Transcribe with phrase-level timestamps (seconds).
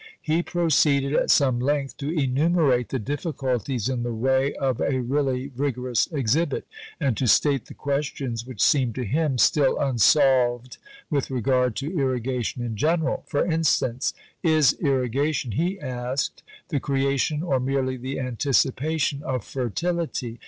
[0.19, 5.51] He proceeded at some length to enumerate "the difficulties in the way of a really
[5.55, 6.65] rigorous exhibit,"
[6.99, 10.79] and to state the questions which seemed to him still unsolved
[11.11, 17.59] with regard to irrigation in general; for instance, "Is irrigation," he asked, "the creation or
[17.59, 20.39] merely the anticipation of fertility?